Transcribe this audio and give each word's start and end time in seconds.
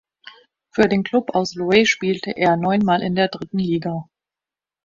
Für 0.71 0.87
den 0.89 1.03
Klub 1.03 1.35
aus 1.35 1.53
Loei 1.53 1.85
spielte 1.85 2.31
er 2.35 2.57
neunmal 2.57 3.03
in 3.03 3.13
der 3.13 3.27
dritten 3.27 3.59
Liga. 3.59 4.09